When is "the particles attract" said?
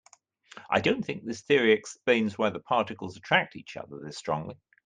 2.49-3.55